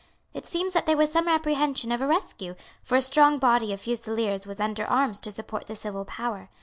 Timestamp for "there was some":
0.87-1.27